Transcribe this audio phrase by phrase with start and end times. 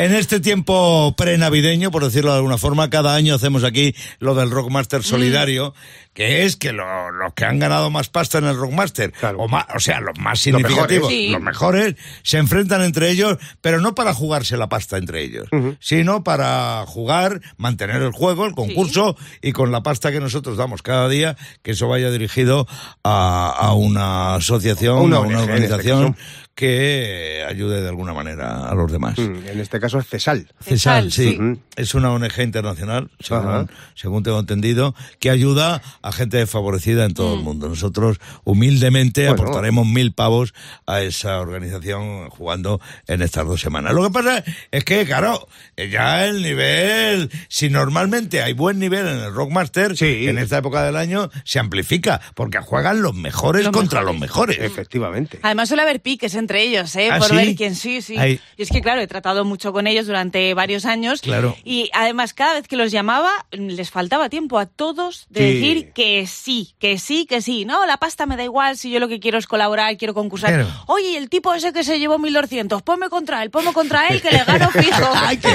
[0.00, 4.48] En este tiempo prenavideño, por decirlo de alguna forma, cada año hacemos aquí lo del
[4.48, 5.74] Rockmaster Solidario,
[6.14, 9.38] que es que lo- los que han ganado más pasta en el Rockmaster, Claro.
[9.40, 10.70] o, más, o sea, los más Los mejores.
[10.70, 11.28] significativos, Sí.
[11.30, 15.48] los mejores, se enfrentan entre ellos, pero no para jugarse la pasta entre ellos,
[15.80, 20.80] sino para jugar, mantener el juego, el concurso, y con la pasta que nosotros damos
[20.82, 22.68] cada día, que eso vaya dirigido
[23.02, 26.16] a, a una asociación, Una a una este organización.
[26.58, 29.16] Que ayude de alguna manera a los demás.
[29.16, 30.48] Mm, En este caso es Cesal.
[30.60, 31.36] CESAL, sí.
[31.38, 31.60] sí.
[31.76, 37.36] Es una ONG internacional, según, según tengo entendido, que ayuda a gente desfavorecida en todo
[37.36, 37.68] el mundo.
[37.68, 39.40] Nosotros, humildemente, Bueno.
[39.42, 40.52] aportaremos mil pavos
[40.86, 43.94] a esa organización jugando en estas dos semanas.
[43.94, 49.18] Lo que pasa es que, claro, ya el nivel, si normalmente hay buen nivel en
[49.18, 50.26] el Rockmaster, Sí.
[50.26, 54.12] en esta época del año se amplifica, porque juegan los mejores Los contra mejores.
[54.14, 54.58] los mejores.
[54.58, 55.38] Efectivamente.
[55.42, 57.10] Además suele haber piques entre ellos, ¿eh?
[57.12, 57.34] ¿Ah, Por sí?
[57.36, 58.16] ver quién sí, sí.
[58.56, 61.20] Y es que, claro, he tratado mucho con ellos durante varios años.
[61.20, 61.54] Claro.
[61.62, 65.54] Y además, cada vez que los llamaba, les faltaba tiempo a todos de Sí.
[65.54, 67.66] decir que sí, que sí, que sí.
[67.66, 70.54] No, la pasta me da igual si yo lo que quiero es colaborar, quiero concursar.
[70.54, 70.68] Claro.
[70.86, 74.30] Oye, el tipo ese que se llevó 1200, ponme contra él, ponme contra él, que
[74.30, 75.06] le gano fijo.
[75.14, 75.48] Ay, qué-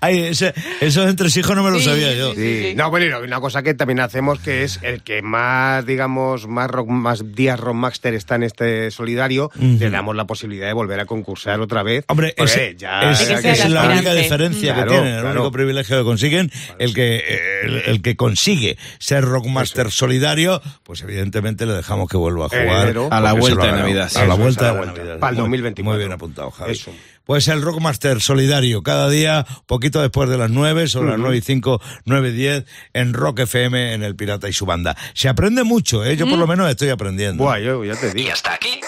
[0.00, 2.34] Ay, ese- esos entresijos no me lo Sí, sabía yo.
[2.34, 2.62] sí, Sí.
[2.70, 2.74] sí.
[2.74, 6.68] No, bueno, y una cosa que también hacemos que es el que más, digamos, más,
[6.70, 9.50] rock, más días Rockmaster está en este solidario,
[9.84, 12.04] le damos la posibilidad de volver a concursar otra vez.
[12.08, 15.98] Hombre, Porque ese- ya, es, que la única diferencia Claro, que tienen, el único privilegio
[15.98, 17.24] que consiguen, el que
[17.64, 22.82] el, el que consigue ser Rockmaster solidario, pues evidentemente le dejamos que vuelva a jugar.
[22.84, 23.08] enero.
[23.10, 23.72] A la vuelta de.
[23.72, 24.04] Navidad.
[24.04, 24.86] A Eso la vuelta de.
[24.86, 25.18] Navidad.
[25.18, 25.84] Para el Muy- 2024.
[25.92, 26.72] Muy bien apuntado, Javi.
[26.72, 26.92] Eso.
[27.24, 31.40] Pues el Rockmaster solidario, cada día, poquito después de las 9, sobre las 9 y
[31.40, 34.94] 5, 9 y 10, en Rock FM, en El Pirata y su banda.
[35.14, 36.16] Se aprende mucho, ¿eh?
[36.18, 37.42] Yo por lo menos estoy aprendiendo.
[37.42, 38.32] Buah, yo ya te Y digo.
[38.32, 38.78] hasta aquí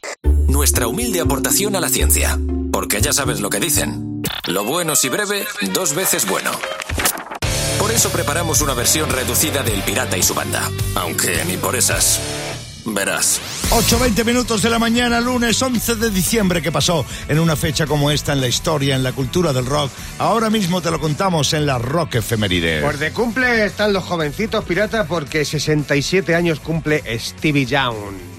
[0.56, 2.38] nuestra humilde aportación a la ciencia.
[2.72, 4.22] Porque ya sabes lo que dicen.
[4.46, 6.50] Lo bueno si breve, dos veces bueno.
[7.78, 10.70] Por eso preparamos una versión reducida del Pirata y su banda.
[10.94, 12.20] Aunque ni por esas.
[12.86, 13.38] Verás.
[13.70, 18.10] 8.20 minutos de la mañana, lunes 11 de diciembre, que pasó en una fecha como
[18.10, 19.90] esta en la historia, en la cultura del rock.
[20.18, 22.80] Ahora mismo te lo contamos en la Rock Efeméride.
[22.80, 28.35] Pues de cumple están los jovencitos piratas porque 67 años cumple Stevie Young.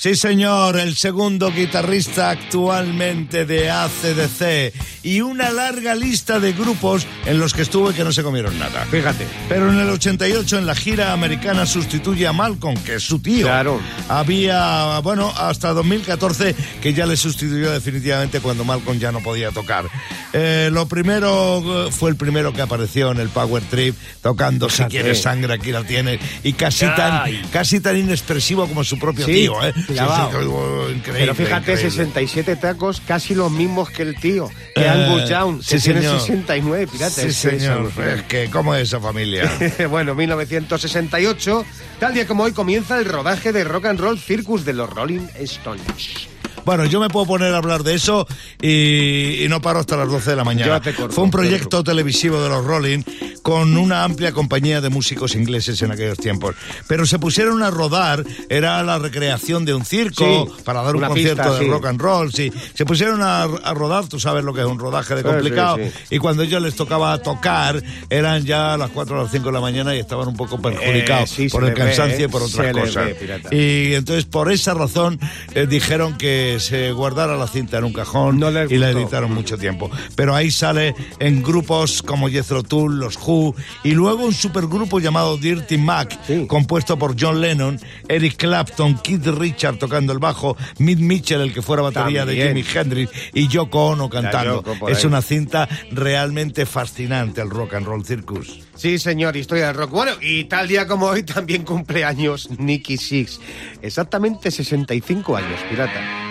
[0.00, 4.72] Sí, señor, el segundo guitarrista actualmente de ACDC
[5.02, 8.56] y una larga lista de grupos en los que estuvo y que no se comieron
[8.60, 8.86] nada.
[8.92, 9.26] Fíjate.
[9.48, 13.46] Pero en el 88 en la gira americana sustituye a Malcolm, que es su tío.
[13.46, 13.80] Claro.
[14.08, 19.86] Había, bueno, hasta 2014 que ya le sustituyó definitivamente cuando Malcolm ya no podía tocar.
[20.32, 24.84] Eh, lo primero eh, fue el primero que apareció en el Power Trip tocando Si
[24.84, 29.32] quieres sangre aquí la tienes y casi tan casi tan inexpresivo como su propio Sí,
[29.32, 29.72] tío, ¿eh?
[29.94, 30.30] Clavado.
[30.30, 31.90] Sí, sí, increíble, Pero fíjate, increíble.
[31.90, 36.20] 67 tacos, casi los mismos que el tío, que Eh, Angus Young, que tiene señor.
[36.20, 37.14] 69 piratas.
[37.14, 37.90] Sí, señor.
[37.98, 39.50] Es que, ¿cómo es esa familia?
[39.90, 41.64] bueno, 1968,
[41.98, 45.26] tal día como hoy comienza el rodaje de Rock and Roll Circus de los Rolling
[45.40, 46.28] Stones.
[46.64, 48.26] Bueno, yo me puedo poner a hablar de eso
[48.60, 50.80] y, y no paro hasta las 12 de la mañana.
[50.82, 53.02] Corto, Fue un proyecto televisivo de los Rolling
[53.48, 56.54] con una amplia compañía de músicos ingleses en aquellos tiempos.
[56.86, 61.02] Pero se pusieron a rodar, era la recreación de un circo Sí, para dar un
[61.02, 61.70] concierto pista, de sí.
[61.70, 62.30] rock and roll.
[62.32, 62.52] Sí.
[62.74, 65.78] Se pusieron a, a rodar, tú sabes lo que es un rodaje de complicado.
[65.78, 65.90] sí.
[66.10, 69.60] Y cuando ellos les tocaba tocar, eran ya las 4 o las 5 de la
[69.60, 73.06] mañana y estaban un poco perjudicados Eh, por el ve, cansancio y por otras cosas.
[73.50, 73.90] ve.
[73.90, 75.18] Y entonces por esa razón
[75.54, 79.56] eh, dijeron que se guardara la cinta en un cajón No y la editaron mucho
[79.56, 79.90] tiempo.
[80.16, 83.37] Pero ahí sale en grupos como Jethro Tull, los Who
[83.84, 86.46] y luego un supergrupo llamado Dirty Mac, Sí.
[86.46, 87.78] compuesto por John Lennon,
[88.08, 92.54] Eric Clapton, Keith Richard tocando el bajo, Mick Mitchell el que fuera batería También.
[92.54, 94.62] de Jimi Hendrix y Yoko Ono cantando.
[94.62, 98.60] Yoko es una cinta realmente fascinante el Rock and Roll Circus.
[98.74, 99.90] Sí, señor, historia del rock.
[99.90, 103.40] Bueno, y tal día como hoy también cumple años Nicky Six.
[103.82, 106.27] Exactamente 65 años, pirata.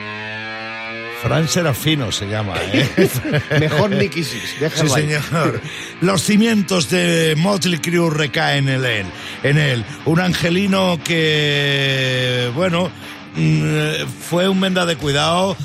[1.22, 3.10] Fran Serafino se llama, ¿eh?
[3.60, 5.02] Mejor Nicky Six, Sí, déjalo ahí.
[5.02, 5.62] señor.
[6.02, 9.06] Los cimientos de Motley Crue recaen en él.
[9.44, 9.84] En él.
[10.06, 12.92] Un angelino que, bueno,
[13.36, 15.58] mm, fue un menda de cuidado,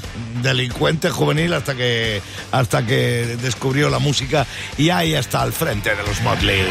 [0.43, 4.47] delincuente juvenil hasta que, hasta que descubrió la música
[4.79, 6.63] y ahí está al frente de los Motley.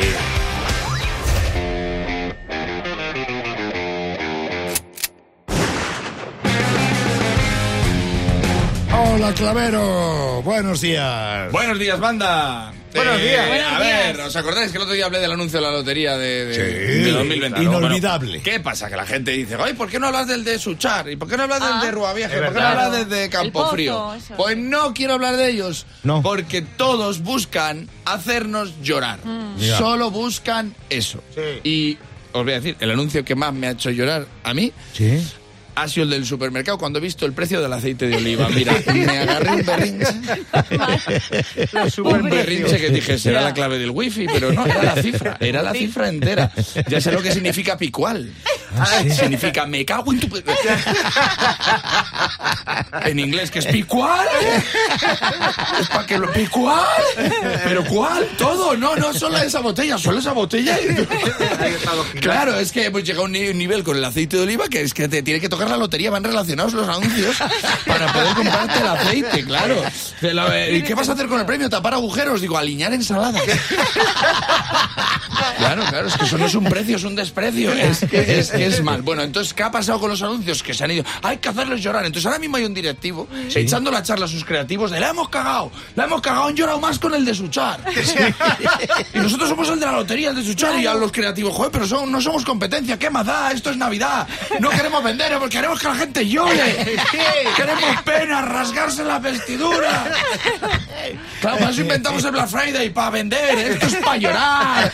[9.13, 10.41] Hola, Clavero.
[10.43, 11.51] Buenos días.
[11.51, 12.73] Buenos días, banda.
[12.93, 13.47] Buenos Eh, días.
[13.47, 14.27] Buenos a ver, días.
[14.27, 16.61] ¿os acordáis que el otro día hablé del anuncio de la lotería de, de, Sí,
[17.03, 17.61] de 2020?
[17.63, 18.27] inolvidable.
[18.29, 18.89] Bueno, ¿Qué pasa?
[18.89, 21.09] Que la gente dice, oye, ¿por qué no hablas del de Suchar?
[21.09, 21.71] ¿Y por qué no hablas Ah.
[21.73, 22.33] del de Ruavieja?
[22.35, 24.13] Es ¿Por qué no hablas del de Campo Pozo, Frío?
[24.13, 24.33] eso.
[24.35, 25.85] Pues no quiero hablar de ellos.
[26.03, 26.21] No.
[26.21, 29.19] Porque todos buscan hacernos llorar.
[29.57, 29.77] Ya.
[29.77, 31.21] Solo buscan eso.
[31.35, 31.69] Sí.
[31.69, 31.97] Y
[32.33, 35.21] os voy a decir, el anuncio que más me ha hecho llorar a mí Sí.
[35.75, 38.49] Ha sido el del supermercado cuando he visto el precio del aceite de oliva.
[38.49, 40.05] Mira, me agarré un berrinche.
[42.03, 45.61] Un berrinche que dije, será la clave del wifi, pero no, era la cifra, era
[45.61, 46.51] la cifra entera.
[46.87, 48.31] Ya sé lo que significa picual.
[49.15, 50.29] Significa me cago en tu...
[50.29, 50.43] pe-".
[53.05, 54.27] En inglés, que es picual.
[55.79, 56.31] Es para que lo...
[56.31, 56.85] ¿Picual?
[57.63, 58.25] ¿Pero cuál?
[58.37, 58.75] Todo.
[58.77, 60.77] No, no, solo esa botella, solo esa botella.
[62.21, 64.67] Claro, es que hemos llegado a un ni- un nivel con el aceite de oliva
[64.67, 67.37] que es que te tiene que tocar la lotería, van relacionados los anuncios
[67.85, 69.81] para poder comprarte el aceite, claro.
[70.77, 71.69] ¿Y qué vas a hacer con el premio?
[71.69, 73.41] Tapar agujeros, digo, alinear ensaladas.
[75.57, 77.71] Claro, claro, es que eso no es un precio, es un desprecio.
[77.71, 79.01] Es que es, que es mal.
[79.01, 80.61] Bueno, entonces, ¿qué ha pasado con los anuncios?
[80.63, 81.03] Que se han ido.
[81.23, 82.05] Hay que hacerles llorar.
[82.05, 85.29] Entonces, ahora mismo hay un directivo echando la charla a sus creativos de la hemos
[85.29, 87.79] cagado, la hemos cagado, han llorado más con el de Suchar.
[89.13, 91.71] y nosotros somos el de la lotería, el de Suchar, y a los creativos, joder,
[91.71, 93.51] pero son- no somos competencia, ¿qué más da?
[93.51, 94.27] Esto es Navidad.
[94.59, 96.97] No queremos vender, porque queremos que la gente llore.
[97.55, 100.11] Queremos pena, rasgarse la vestidura.
[101.41, 104.91] Claro, para eso inventamos el Black Friday, para vender, esto es para llorar.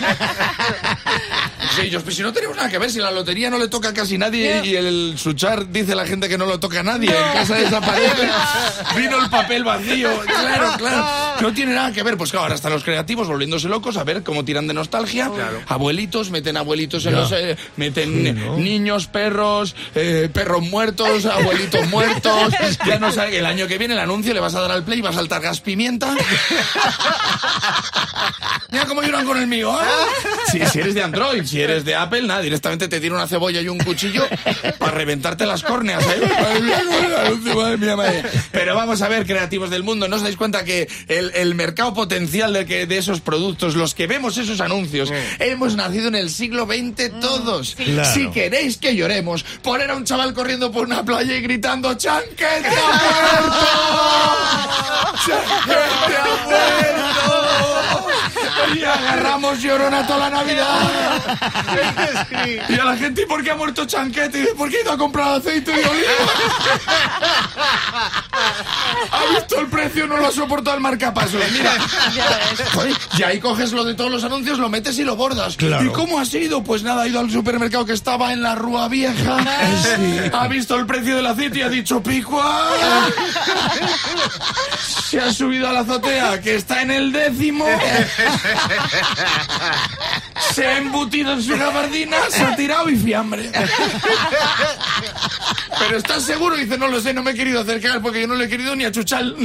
[1.78, 3.90] Sí, ellos, pues si no tenemos nada que ver, si la lotería no le toca
[3.90, 7.10] a casi nadie y el Suchar dice la gente que no lo toca a nadie,
[7.10, 8.28] en casa desaparece,
[8.98, 11.06] vino el papel vacío, claro, claro,
[11.42, 14.24] no tiene nada que ver, pues claro, ahora están los creativos volviéndose locos a ver
[14.24, 15.30] cómo tiran de nostalgia,
[15.68, 17.20] abuelitos, meten abuelitos en Ya.
[17.20, 22.54] los, eh, meten niños, perros, eh, perros muertos, abuelitos muertos,
[22.86, 25.02] ya no sabe, el año que viene el anuncio le vas a dar al play,
[25.02, 26.16] va a saltar gas pimienta,
[28.72, 29.74] Mira cómo lloran con el mío.
[29.82, 29.86] ¿eh?
[30.52, 33.62] Si, si eres de Android, si eres de Apple, nada, directamente te tira una cebolla
[33.62, 34.28] y un cuchillo
[34.80, 36.04] para reventarte las córneas.
[36.06, 36.22] ¿eh?
[37.56, 38.32] Madre mía, madre mía.
[38.52, 41.94] Pero vamos a ver, creativos del mundo, ¿no os dais cuenta que el, el mercado
[41.94, 46.30] potencial de, que, de esos productos, los que vemos esos anuncios, hemos nacido en el
[46.30, 47.76] siglo XX todos?
[47.76, 48.10] Claro.
[48.14, 52.68] Si queréis que lloremos, poner a un chaval corriendo por una playa y gritando ¡Chanquete
[52.68, 52.72] ha
[53.34, 53.68] muerto!
[55.28, 57.47] ¡Chanquete ha muerto!
[58.76, 60.80] Y agarramos llorona toda la Navidad.
[62.70, 64.38] Y a la gente, ¿y por qué ha muerto Chanquete?
[64.38, 66.12] Y dice, ¿por qué ha ido a comprar aceite de oliva?
[69.12, 70.08] ¿Ha visto el precio?
[70.08, 71.42] No lo ha soportado el marcapasos.
[71.52, 71.72] Mira,
[72.74, 75.56] Joder, y ahí coges lo de todos los anuncios, lo metes y lo bordas.
[75.58, 75.86] Claro.
[75.86, 76.64] ¿Y cómo ha sido?
[76.64, 79.38] Pues nada, ha ido al supermercado que estaba en la Rúa Vieja.
[80.34, 82.70] Ha visto el precio del aceite y ha dicho picua.
[85.10, 87.66] Se ha subido a la azotea que está en el décimo.
[90.54, 93.52] Se ha embutido en su gabardina, se ha tirado y fiambre.
[95.80, 96.56] Pero ¿estás seguro?
[96.56, 98.76] Dice, no lo sé, no me he querido acercar porque yo no le he querido
[98.76, 99.36] ni a chuchal.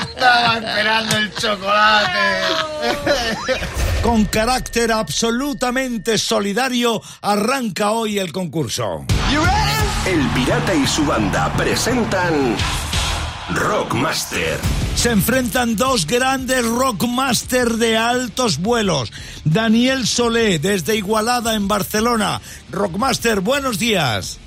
[0.00, 2.18] Estaba esperando el chocolate.
[4.02, 9.04] Con carácter absolutamente solidario, arranca hoy el concurso.
[10.06, 12.56] El Pirata y su banda presentan
[13.54, 14.58] Rockmaster.
[14.96, 19.12] Se enfrentan dos grandes rockmaster de altos vuelos.
[19.44, 22.40] Daniel Solé, desde Igualada, en Barcelona.
[22.70, 24.40] Rockmaster, buenos días.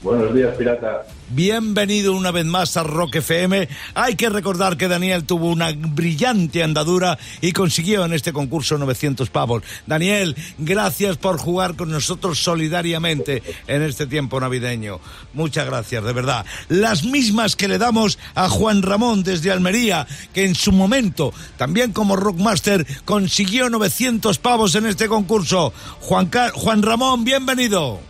[0.00, 1.06] Buenos días, pirata.
[1.30, 3.68] Bienvenido una vez más a Rock FM.
[3.94, 9.28] Hay que recordar que Daniel tuvo una brillante andadura y consiguió en este concurso 900
[9.30, 9.64] pavos.
[9.86, 15.00] Daniel, gracias por jugar con nosotros solidariamente en este tiempo navideño.
[15.34, 16.46] Muchas gracias, de verdad.
[16.68, 21.92] Las mismas que le damos a Juan Ramón desde Almería, que en su momento, también
[21.92, 25.72] como Rockmaster, consiguió 900 pavos en este concurso.
[26.00, 28.00] Juan, Juan Ramón, bienvenido.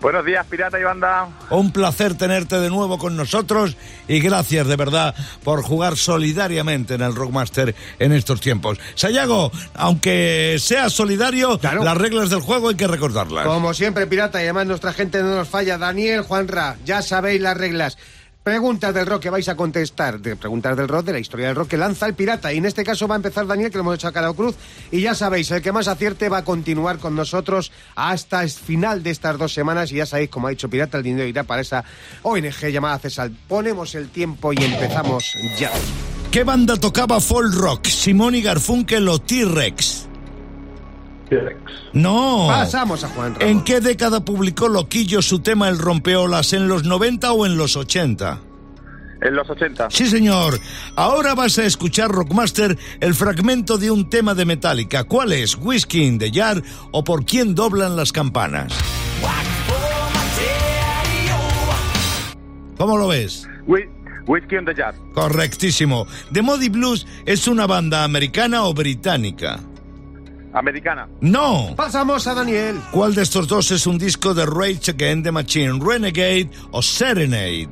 [0.00, 1.28] Buenos días, pirata y banda.
[1.50, 3.76] Un placer tenerte de nuevo con nosotros
[4.08, 5.14] y gracias de verdad
[5.44, 8.78] por jugar solidariamente en el Rockmaster en estos tiempos.
[8.94, 11.84] Sayago, aunque sea solidario, Claro.
[11.84, 13.46] las reglas del juego hay que recordarlas.
[13.46, 15.76] Como siempre, pirata, y además nuestra gente no nos falla.
[15.76, 17.98] Daniel, Juanra, ya sabéis las reglas.
[18.42, 20.18] Preguntas del rock que vais a contestar.
[20.18, 22.50] Preguntas del rock, de la historia del rock que lanza el pirata.
[22.52, 24.56] Y en este caso va a empezar Daniel, que lo hemos hecho a cada cruz.
[24.90, 29.02] Y ya sabéis, el que más acierte va a continuar con nosotros hasta el final
[29.02, 29.92] de estas dos semanas.
[29.92, 31.84] Y ya sabéis, como ha dicho Pirata, el dinero irá para esa
[32.22, 33.30] ONG llamada Cesal.
[33.46, 35.70] Ponemos el tiempo y empezamos ya.
[36.30, 37.86] ¿Qué banda tocaba folk rock?
[37.88, 40.09] ¿Simón y Garfunkel o T-Rex?
[41.92, 42.46] No.
[42.48, 43.48] Pasamos a Juan Ramón.
[43.48, 46.52] ¿En qué década publicó Loquillo su tema El Rompeolas?
[46.52, 48.40] ¿En los 90 o en los 80?
[49.22, 49.88] En los 80.
[49.90, 50.58] Sí, señor.
[50.96, 55.04] Ahora vas a escuchar, Rockmaster, el fragmento de un tema de Metallica.
[55.04, 55.56] ¿Cuál es?
[55.56, 58.72] ¿Whiskey in the Jar o por quién doblan las campanas?
[62.78, 63.46] ¿Cómo lo ves?
[63.66, 63.88] Whi-
[64.26, 64.94] Whiskey on the Jar.
[65.12, 66.06] Correctísimo.
[66.32, 69.60] The Modi Blues es una banda americana o británica.
[70.52, 71.08] Americana.
[71.20, 71.74] No.
[71.76, 72.80] Pasamos a Daniel.
[72.90, 75.78] ¿Cuál de estos dos es un disco de Rage Against the Machine?
[75.80, 77.68] ¿Renegade o Serenade?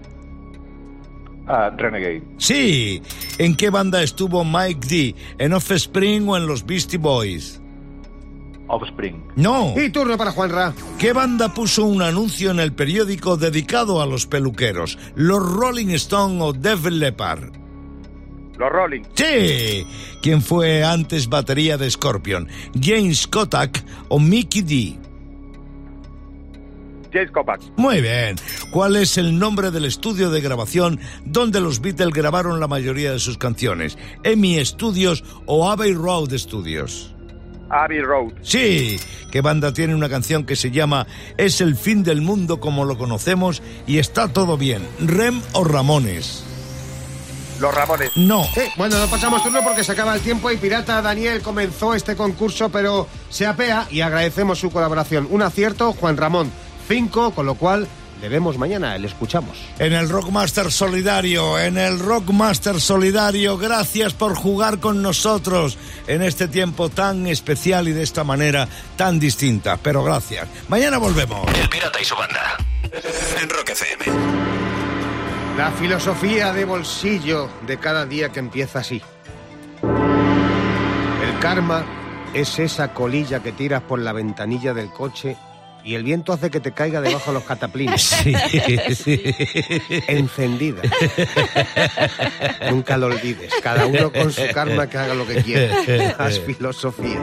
[1.46, 2.22] Ah, Renegade.
[2.36, 3.02] Sí.
[3.38, 5.14] ¿En qué banda estuvo Mike D?
[5.38, 7.60] ¿En Offspring o en los Beastie Boys?
[8.68, 9.24] Offspring.
[9.36, 9.72] No.
[9.76, 10.74] Y turno para Juanra.
[10.98, 14.98] ¿Qué banda puso un anuncio en el periódico dedicado a los peluqueros?
[15.14, 17.50] ¿Los Rolling Stone o Def Leppard?
[18.58, 19.02] Los Rolling.
[19.14, 19.86] Sí.
[20.20, 22.48] ¿Quién fue antes batería de Scorpion?
[22.80, 24.98] ¿James Kotak o Mickey D?
[27.12, 27.60] James Kopak.
[27.76, 28.36] Muy bien.
[28.70, 33.18] ¿Cuál es el nombre del estudio de grabación donde los Beatles grabaron la mayoría de
[33.18, 33.96] sus canciones?
[34.24, 37.14] ¿EMI Studios o Abbey Road Studios?
[37.70, 38.32] Abbey Road.
[38.42, 38.98] Sí.
[39.30, 42.98] ¿Qué banda tiene una canción que se llama Es el fin del mundo como lo
[42.98, 44.82] conocemos y está todo bien?
[45.00, 46.44] ¿Rem o Ramones?
[47.58, 48.10] Los Ramones.
[48.16, 48.44] No.
[48.54, 52.16] Sí, bueno, no pasamos turno porque se acaba el tiempo y Pirata Daniel comenzó este
[52.16, 55.26] concurso, pero se apea y agradecemos su colaboración.
[55.30, 56.50] Un acierto, Juan Ramón,
[56.88, 57.88] cinco, con lo cual
[58.20, 59.56] le vemos mañana, le escuchamos.
[59.78, 66.48] En el Rockmaster Solidario, en el Rockmaster Solidario, gracias por jugar con nosotros en este
[66.48, 69.76] tiempo tan especial y de esta manera tan distinta.
[69.76, 70.48] Pero gracias.
[70.68, 71.46] Mañana volvemos.
[71.56, 72.56] El Pirata y su banda.
[73.40, 74.57] En Rock FM.
[75.58, 79.02] La filosofía de bolsillo de cada día que empieza así.
[79.82, 81.84] El karma
[82.32, 85.36] es esa colilla que tiras por la ventanilla del coche
[85.82, 88.02] y el viento hace que te caiga debajo de los cataplines.
[88.22, 89.34] Sí, sí.
[90.06, 90.82] Encendida.
[92.70, 93.52] Nunca lo olvides.
[93.60, 95.74] Cada uno con su karma que haga lo que quiera.
[96.18, 97.20] Haz filosofía.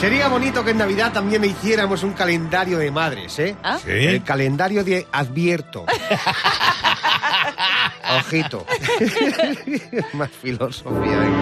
[0.00, 3.56] Sería bonito que en Navidad también hiciéramos un calendario de madres, ¿eh?
[3.64, 3.78] ¿Ah?
[3.84, 3.90] Sí.
[3.90, 5.84] El calendario de Advierto.
[8.20, 8.64] Ojito.
[10.12, 11.18] Más filosofía.
[11.18, 11.38] venga.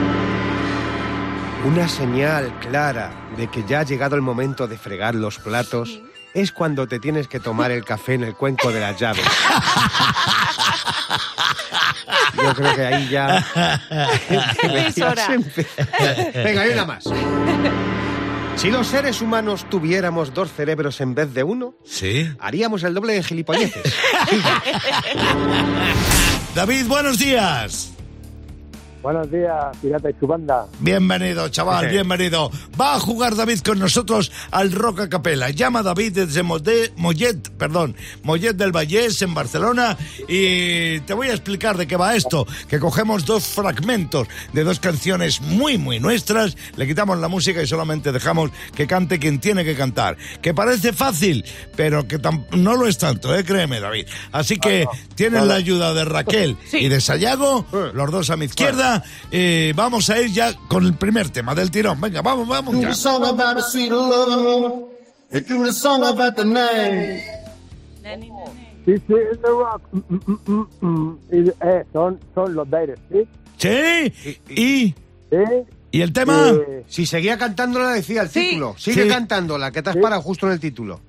[1.67, 6.01] Una señal clara de que ya ha llegado el momento de fregar los platos
[6.33, 9.25] es cuando te tienes que tomar el café en el cuenco de las llaves.
[12.43, 13.45] Yo creo que ahí ya...
[14.63, 15.27] Es hora.
[15.35, 15.87] empezar.
[16.35, 17.05] Venga, hay una más.
[18.57, 22.29] Si los seres humanos tuviéramos dos cerebros en vez de uno, Sí.
[22.41, 23.83] haríamos el doble de gilipolleces.
[26.55, 27.93] David, buenos días.
[29.07, 30.67] Buenos días, Pirata y su banda.
[30.81, 32.51] Bienvenido, chaval, bienvenido.
[32.81, 35.51] Va a jugar David con nosotros al Rock a Capela.
[35.51, 37.95] Llama a David desde Mode- Mollet, perdón,
[38.25, 39.97] Mollet del Vallés, en Barcelona,
[40.27, 42.49] y te voy a explicar de qué va esto.
[42.69, 47.67] Que cogemos dos fragmentos de dos canciones muy, muy nuestras, le quitamos la música y
[47.69, 50.17] solamente dejamos que cante quien tiene que cantar.
[50.43, 51.45] Que parece fácil,
[51.77, 52.19] pero que
[52.51, 53.45] no lo es tanto, ¿eh?
[53.45, 54.09] créeme, David.
[54.33, 54.85] Así que
[55.15, 56.79] tienes la ayuda de Raquel Sí.
[56.79, 58.96] y de Sayago, los dos a mi izquierda.
[59.31, 62.01] Y vamos a ir ya con el primer tema del tirón.
[62.01, 62.89] Venga, vamos, vamos ya.
[68.85, 69.83] Sí, sí, es The Rock.
[69.93, 71.19] Mm, mm, mm, mm.
[71.33, 73.29] Y, eh, son, son los Dire ¿sí?
[73.57, 74.95] Sí, y,
[75.31, 75.37] ¿Sí?
[75.91, 76.51] y el tema.
[76.51, 78.51] Eh, Si seguía cantándola, decía el Sí.
[78.51, 78.77] título.
[78.79, 79.09] Sigue Sí.
[79.09, 81.01] cantándola, que te has parado justo en el título.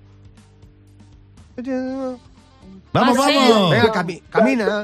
[2.94, 3.36] Vamos, Ah, sí.
[3.36, 3.72] vamos.
[3.72, 4.84] Venga, cami- camina.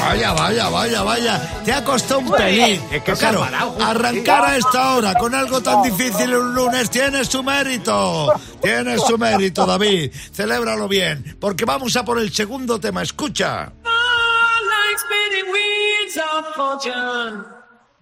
[0.00, 1.62] Vaya, vaya, vaya, vaya.
[1.64, 2.82] Te ha costado un pelín.
[2.90, 3.46] es que claro,
[3.80, 8.32] arrancar a esta hora con algo tan difícil un lunes tiene su mérito.
[8.60, 10.12] Tiene su mérito, David.
[10.32, 13.02] Celébralo bien, porque vamos a por el segundo tema.
[13.02, 13.72] Escucha.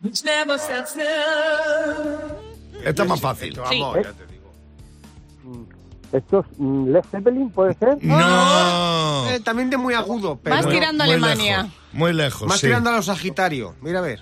[0.01, 0.57] which never.
[2.89, 3.55] Esta es más fácil.
[3.59, 5.67] Vamos, ya te digo.
[6.13, 7.99] Esto es mm, Led Zeppelin, ¿puede ser?
[8.03, 9.27] No.
[9.31, 11.57] Eh, también de muy agudo, pero Vas Muy- tirando a Alemania.
[11.65, 12.67] lejos, Muy lejos, más sí.
[12.67, 13.75] tirando a los Sagitario.
[13.83, 14.21] Mira a ver.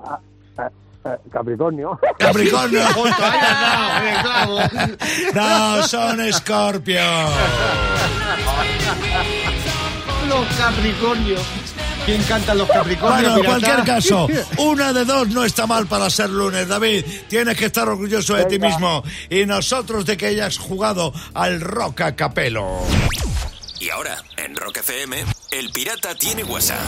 [0.00, 0.62] Eh,
[1.04, 1.98] eh, Capricornio.
[2.18, 2.80] Capricornio.
[5.32, 5.78] Claro.
[5.78, 7.00] No, son Scorpio.
[10.28, 11.42] Los Capricornios.
[12.10, 13.20] ¿Quién canta los Capricornios?
[13.20, 14.26] Bueno, en cualquier caso,
[14.56, 17.04] una de dos no está mal para ser lunes, David.
[17.28, 22.00] Tienes que estar orgulloso de ti mismo y nosotros de que hayas jugado al Rock
[22.00, 22.80] a Capelo.
[23.78, 26.80] Y ahora, en Rock FM, el pirata tiene WhatsApp.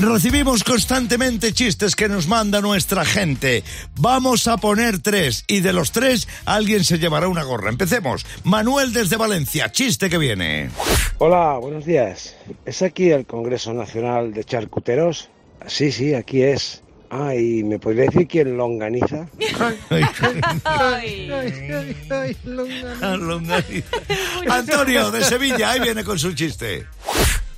[0.00, 3.64] Recibimos constantemente chistes que nos manda nuestra gente.
[3.96, 7.68] Vamos a poner tres y de los tres alguien se llevará una gorra.
[7.68, 8.24] Empecemos.
[8.44, 10.70] Manuel desde Valencia, chiste que viene.
[11.18, 12.36] Hola, buenos días.
[12.64, 15.30] ¿Es aquí el Congreso Nacional de Charcuteros?
[15.66, 16.84] Sí, sí, aquí es.
[17.10, 19.26] Ah, ¿y me podría decir quién longaniza?
[24.48, 26.86] Antonio de Sevilla, ahí viene con su chiste.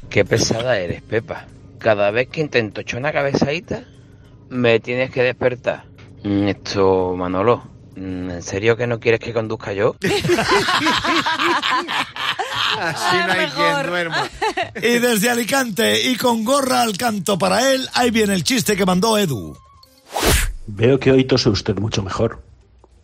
[0.08, 1.46] Qué pesada eres, Pepa.
[1.80, 3.82] Cada vez que intento echar una cabezadita,
[4.50, 5.84] me tienes que despertar.
[6.22, 7.62] Mm, Esto, Manolo,
[7.96, 9.96] mm, ¿en serio que no quieres que conduzca yo?
[12.78, 14.28] Así no hay quien duerma.
[14.82, 18.84] Y desde Alicante y con gorra al canto para él, ahí viene el chiste que
[18.86, 19.56] mandó Edu.
[20.66, 22.42] Veo que hoy tose usted mucho mejor.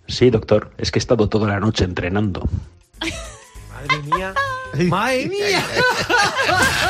[0.06, 2.49] Sí, doctor, es que he estado toda la noche entrenando.
[3.73, 4.35] Madre mía.
[4.85, 5.64] Madre mía.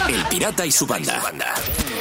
[0.09, 1.21] El pirata y su banda.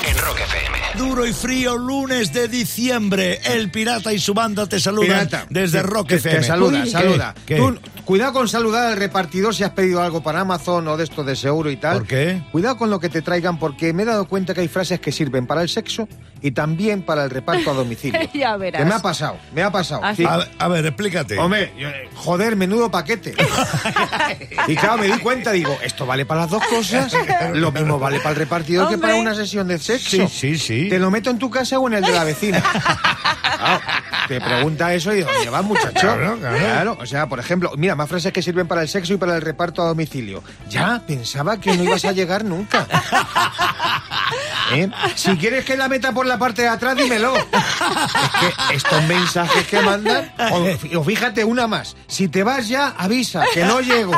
[0.08, 0.78] En Rock FM.
[0.98, 3.40] Duro y frío lunes de diciembre.
[3.46, 6.38] El pirata y su banda te saludan Pirata, desde Rock te- FM.
[6.38, 7.36] Te saluda, Uy, saluda.
[7.46, 7.56] ¿qué?
[7.58, 11.24] Tú, cuidado con saludar al repartidor si has pedido algo para Amazon o de esto
[11.24, 11.98] de seguro y tal.
[12.00, 12.42] ¿Por qué?
[12.52, 15.12] Cuidado con lo que te traigan porque me he dado cuenta que hay frases que
[15.12, 16.08] sirven para el sexo
[16.46, 18.20] y también para el reparto a domicilio.
[18.34, 18.80] ya verás.
[18.80, 20.02] Que me ha pasado, me ha pasado.
[20.04, 20.22] ¿Ah, Sí.
[20.22, 20.28] sí?
[20.30, 21.40] A, ver- a ver, explícate.
[21.40, 23.34] Hombre, yo- joder, menudo paquete.
[24.68, 27.12] y claro, me di cuenta, digo, esto vale para las dos cosas,
[27.54, 30.28] lo mismo vale para el repartidor que para una sesión de sexo.
[30.28, 30.88] Sí, sí, sí.
[30.90, 32.62] ¿Te lo meto en tu casa o en el de la vecina?
[32.62, 33.82] Claro,
[34.28, 35.92] te pregunta eso y digo, ¿dónde vas, muchacho?
[35.94, 36.98] Claro, claro.
[37.02, 39.42] o sea, por ejemplo, mira, más frases que sirven para el sexo y para el
[39.42, 40.44] reparto a domicilio.
[40.70, 42.86] Ya, pensaba que no ibas a llegar nunca.
[44.74, 44.90] ¿Eh?
[45.16, 47.36] Si quieres que la meta por la parte de atrás, dímelo.
[47.36, 47.44] Es
[48.68, 51.96] que estos mensajes que mandan, o, o fíjate una más.
[52.08, 54.14] Si te vas ya, avisa, que no llego.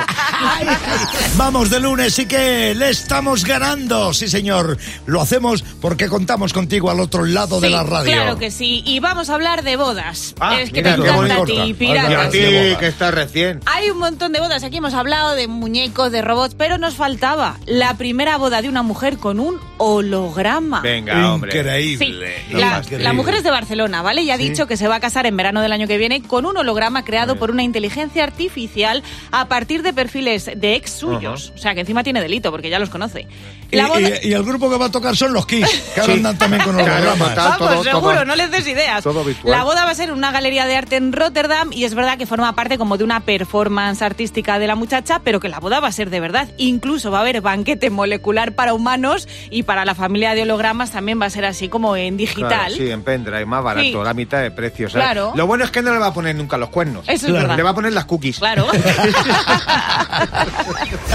[1.35, 4.13] Vamos de lunes y que le estamos ganando.
[4.13, 4.77] Sí, señor.
[5.05, 8.11] Lo hacemos porque contamos contigo al otro lado de la radio.
[8.11, 8.81] Claro que sí.
[8.85, 10.35] Y vamos a hablar de bodas.
[10.39, 12.39] Ah, es que mira, te encanta a ti, Y a ti,
[12.79, 13.61] que estás recién.
[13.65, 14.63] Hay un montón de bodas.
[14.63, 18.83] Aquí hemos hablado de muñecos, de robots, pero nos faltaba la primera boda de una
[18.83, 19.59] mujer con un
[19.97, 20.81] holograma.
[20.81, 21.51] Venga, hombre.
[21.51, 22.35] Sí, Increíble.
[22.51, 23.03] la, Increíble.
[23.03, 24.21] la mujer es de Barcelona, ¿vale?
[24.23, 26.45] Y ha dicho que se va a casar en verano del año que viene con
[26.45, 31.51] un holograma creado por una inteligencia artificial a partir de perfiles de ex suyos.
[31.55, 33.27] O sea, que encima tiene delito porque ya los conoce.
[33.71, 35.99] Y, La boda- y- y el grupo que va a tocar son los Kiss, que
[36.01, 37.35] ahora andan también con Claro, hologramas.
[37.35, 39.03] Vamos, todo- seguro, todo- no les des ideas.
[39.03, 39.51] todo virtual.
[39.57, 42.17] La boda va a ser en una galería de arte en Rotterdam y es verdad
[42.17, 45.79] que forma parte como de una performance artística de la muchacha, pero que la boda
[45.81, 46.47] va a ser de verdad.
[46.57, 51.19] Incluso va a haber banquete molecular para humanos y para la familia de hologramas también
[51.19, 52.47] va a ser así como en digital.
[52.49, 53.93] Claro, sí, en pendrive, más barato, Sí.
[54.03, 54.87] la mitad de precio.
[54.89, 55.03] ¿sabes?
[55.05, 55.33] Claro.
[55.35, 57.03] Lo bueno es que no le va a poner nunca los cuernos.
[57.07, 57.57] Eso es verdad.
[57.57, 58.37] Le va a poner las cookies.
[58.37, 58.67] Claro.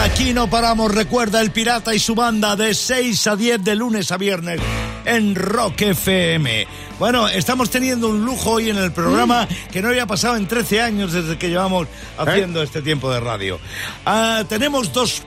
[0.03, 4.11] Aquí no paramos, recuerda el pirata y su banda de 6 a 10 de lunes
[4.11, 4.61] a viernes
[5.05, 6.67] en Rock FM.
[6.99, 10.81] Bueno, estamos teniendo un lujo hoy en el programa que no había pasado en 13
[10.83, 13.59] años desde que llevamos haciendo este tiempo de radio.
[14.07, 15.23] Ah, tenemos dos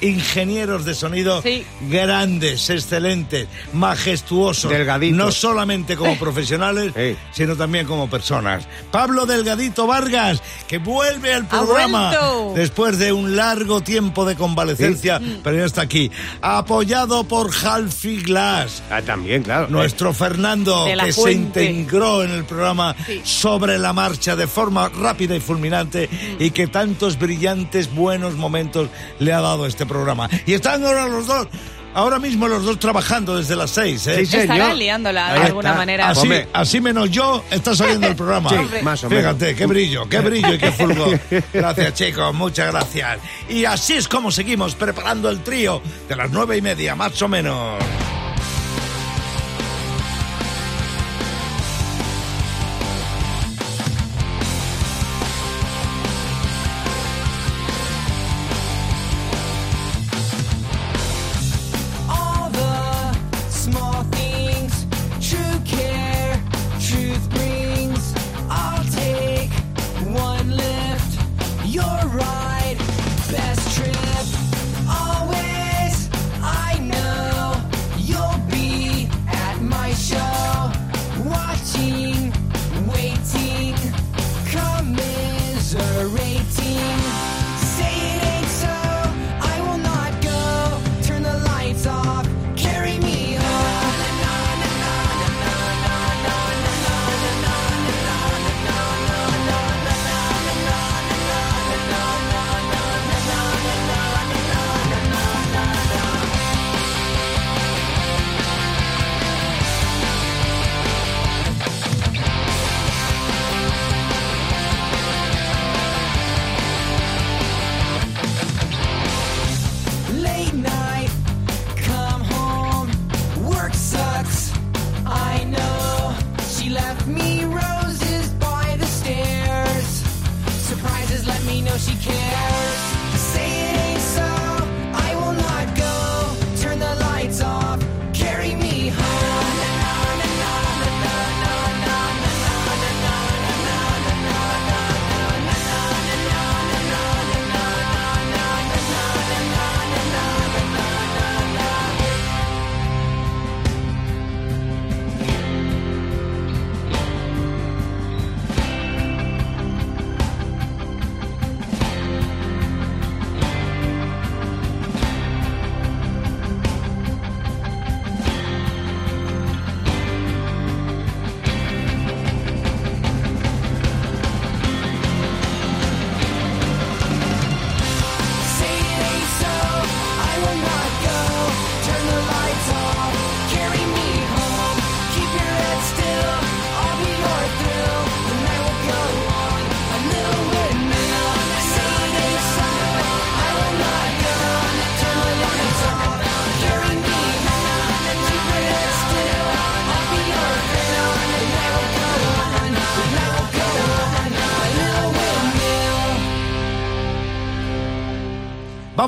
[0.00, 1.64] ingenieros de sonido Sí.
[1.88, 4.70] grandes, excelentes, majestuosos.
[4.70, 5.16] Delgaditos.
[5.18, 7.16] No solamente como profesionales, Sí.
[7.32, 8.64] sino también como personas.
[8.90, 12.12] Pablo Delgadito Vargas, que vuelve al programa
[12.54, 16.10] después de un largo tiempo de convalecencia, pero ya está aquí.
[16.40, 18.82] Apoyado por Halfie Glass.
[18.90, 19.68] Ah, también, claro.
[19.68, 23.20] Nuestro Fernando, De la que se integró en el programa Sí.
[23.24, 26.08] sobre la marcha de forma rápida y fulminante
[26.38, 30.28] y que tantos brillantes, buenos momentos le ha dado este programa.
[30.46, 31.48] Y están ahora los dos,
[31.92, 34.06] ahora mismo los dos trabajando desde las seis.
[34.06, 34.20] ¿eh?
[34.20, 34.42] Sí, señor.
[34.56, 35.78] Estará liándola de Ahí alguna está.
[35.78, 36.14] manera.
[36.52, 38.50] Así, menos yo, está saliendo el programa.
[38.50, 39.24] Sí, más o menos.
[39.24, 41.20] Fíjate, qué brillo, qué brillo y qué fulgor.
[41.52, 43.18] Gracias, chicos, muchas gracias.
[43.48, 47.28] Y así es como seguimos preparando el trío de las nueve y media, más o
[47.28, 47.78] menos.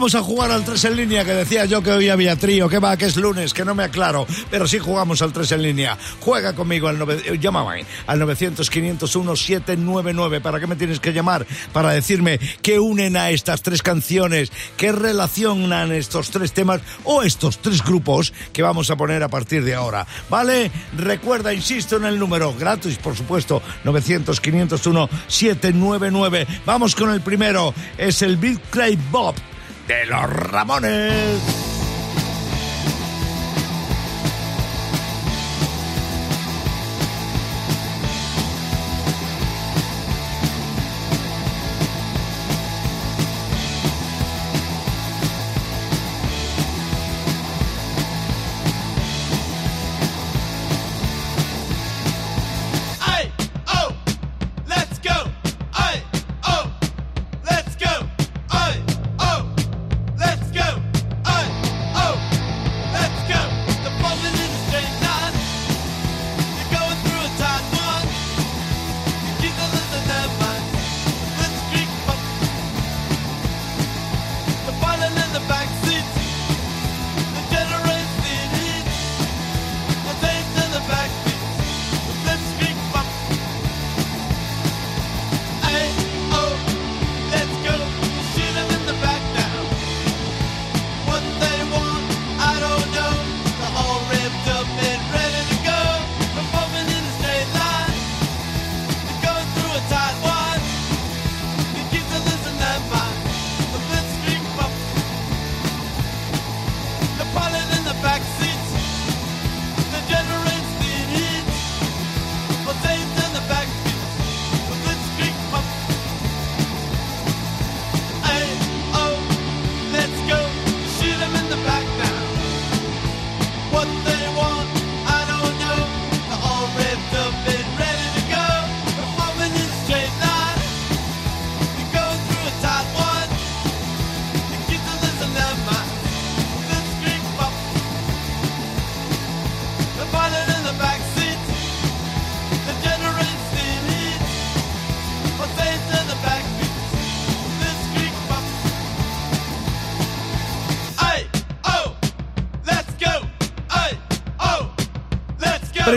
[0.02, 2.80] vamos a jugar al 3 en línea, que decía yo que hoy había trío, que
[2.80, 5.96] va, que es lunes, que no me aclaro, pero sí jugamos al 3 en línea.
[6.18, 7.22] Juega conmigo al, nove...
[7.24, 10.40] Eh, llámame, al 900 501 799.
[10.40, 11.46] ¿Para qué me tienes que llamar?
[11.72, 17.58] Para decirme qué unen a estas tres canciones, qué relacionan estos tres temas o estos
[17.58, 20.04] tres grupos que vamos a poner a partir de ahora.
[20.28, 20.72] ¿Vale?
[20.96, 26.46] Recuerda, insisto en el número, gratis, por supuesto, 900 501 799.
[26.66, 29.36] Vamos con el primero, es el Big Clay Bob
[29.86, 31.71] de los Ramones.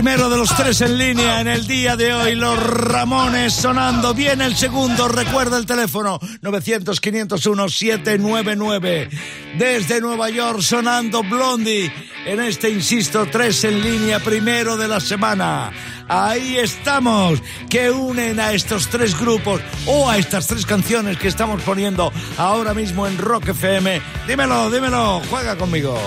[0.05, 2.35] primero de los tres en línea en el día de hoy.
[2.35, 4.13] Los Ramones sonando.
[4.13, 5.07] bien el segundo.
[5.07, 9.09] Recuerda el teléfono 900-501-799.
[9.57, 11.91] Desde Nueva York sonando Blondie.
[12.27, 15.71] En este, insisto, tres en línea primero de la semana.
[16.07, 21.63] Ahí estamos, que unen a estos tres grupos o a estas tres canciones que estamos
[21.63, 23.99] poniendo ahora mismo en Rock FM.
[24.27, 25.97] Dímelo, dímelo, juega conmigo.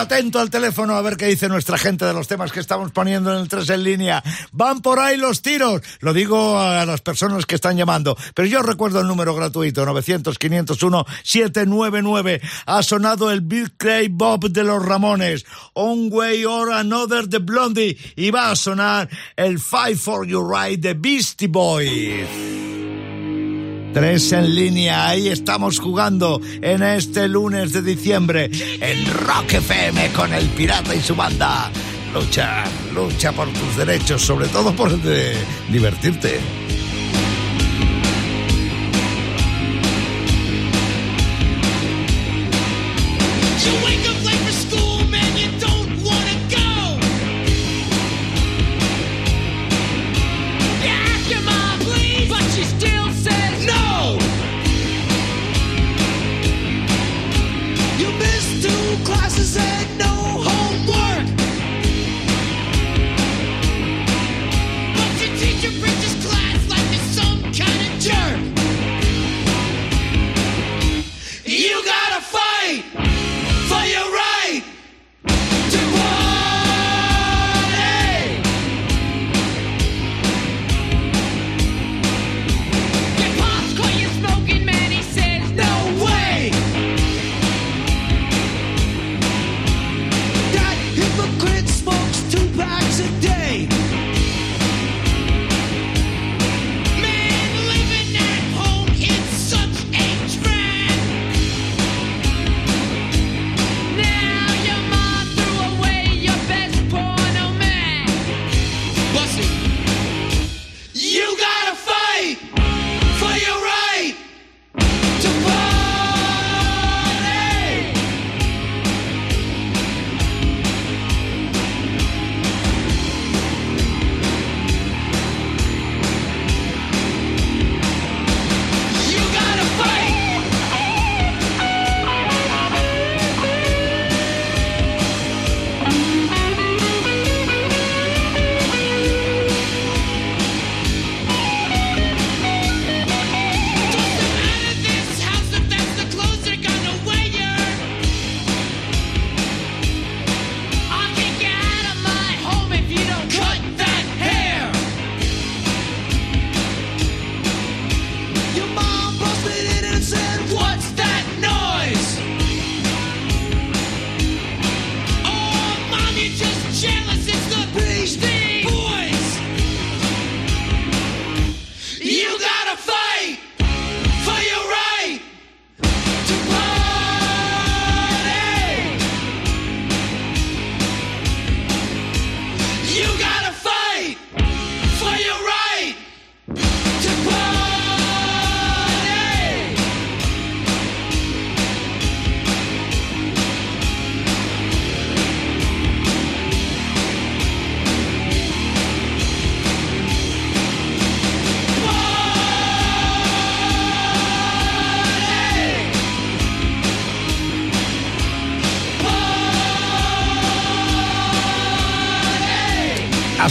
[0.00, 3.32] Atento al teléfono a ver qué dice nuestra gente de los temas que estamos poniendo
[3.32, 4.22] en el 3 en línea.
[4.52, 5.82] Van por ahí los tiros.
[6.00, 8.16] Lo digo a las personas que están llamando.
[8.34, 12.40] Pero yo recuerdo el número gratuito, 900-501-799.
[12.66, 15.44] Ha sonado el Big Cray Bob de los Ramones.
[15.74, 17.96] On Way or Another de Blondie.
[18.16, 22.77] Y va a sonar el Fight for Your Right de Beastie Boys.
[23.92, 30.32] Tres en línea, ahí estamos jugando en este lunes de diciembre en Rock FM con
[30.32, 31.70] el pirata y su banda.
[32.12, 34.92] Lucha, lucha por tus derechos, sobre todo por
[35.70, 36.38] divertirte.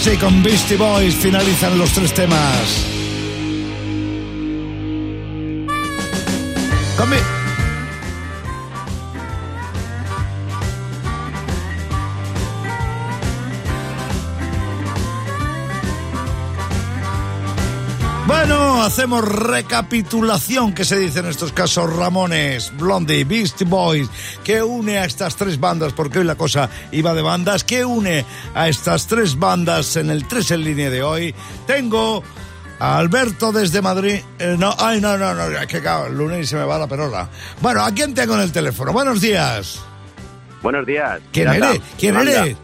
[0.08, 2.97] Así con Beastie Boys finalizan los tres temas.
[18.98, 24.10] Hacemos recapitulación, que se dice en estos casos, Ramones, Blondie, Beastie Boys,
[24.44, 28.26] que une a estas tres bandas, porque hoy la cosa iba de bandas, que une
[28.56, 31.36] a estas tres bandas en el 3 en línea de hoy.
[31.68, 32.24] Tengo
[32.80, 34.20] a Alberto desde Madrid.
[34.40, 36.88] Eh, no, ay, no, no, no, es que claro, el lunes se me va la
[36.88, 37.30] perola.
[37.62, 38.94] Bueno, ¿a quién tengo en el teléfono?
[38.94, 39.80] Buenos días.
[40.64, 41.22] Buenos días.
[41.32, 41.82] ¿Quién eres?
[42.00, 42.58] ¿Quién eres?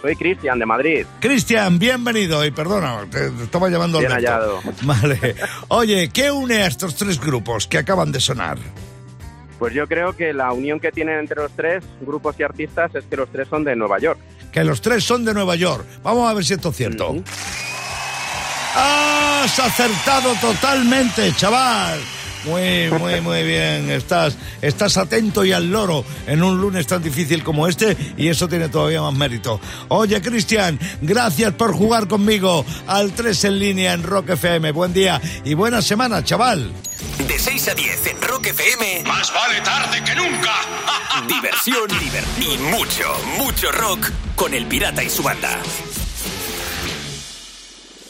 [0.00, 1.06] Soy Cristian de Madrid.
[1.20, 2.44] Cristian, bienvenido.
[2.44, 4.60] Y perdona, te, te estaba llamando Bien hallado.
[4.82, 5.34] Vale.
[5.68, 8.58] Oye, ¿qué une a estos tres grupos que acaban de sonar?
[9.58, 13.04] Pues yo creo que la unión que tienen entre los tres grupos y artistas es
[13.04, 14.20] que los tres son de Nueva York.
[14.52, 15.84] Que los tres son de Nueva York.
[16.04, 17.16] Vamos a ver si esto es cierto.
[18.74, 21.98] Has acertado totalmente, chaval.
[22.48, 23.90] Muy, muy, muy bien.
[23.90, 28.48] Estás, estás atento y al loro en un lunes tan difícil como este y eso
[28.48, 29.60] tiene todavía más mérito.
[29.88, 34.72] Oye, Cristian, gracias por jugar conmigo al 3 en línea en Rock FM.
[34.72, 36.72] Buen día y buena semana, chaval.
[37.26, 39.04] De 6 a 10 en Rock FM.
[39.06, 40.54] Más vale tarde que nunca.
[41.28, 41.88] Diversión
[42.40, 45.60] y mucho, mucho rock con El Pirata y su banda.